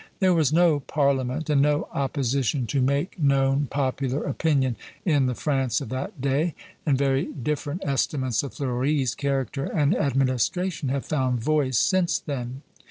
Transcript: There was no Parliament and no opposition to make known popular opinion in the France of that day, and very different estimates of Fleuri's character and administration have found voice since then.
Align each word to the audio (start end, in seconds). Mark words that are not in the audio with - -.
There 0.19 0.33
was 0.33 0.51
no 0.51 0.79
Parliament 0.79 1.47
and 1.47 1.61
no 1.61 1.87
opposition 1.93 2.65
to 2.65 2.81
make 2.81 3.19
known 3.19 3.67
popular 3.69 4.23
opinion 4.23 4.75
in 5.05 5.27
the 5.27 5.35
France 5.35 5.79
of 5.79 5.89
that 5.89 6.19
day, 6.19 6.55
and 6.87 6.97
very 6.97 7.25
different 7.25 7.83
estimates 7.85 8.41
of 8.41 8.55
Fleuri's 8.55 9.13
character 9.13 9.65
and 9.65 9.95
administration 9.95 10.89
have 10.89 11.05
found 11.05 11.39
voice 11.43 11.77
since 11.77 12.17
then. 12.17 12.63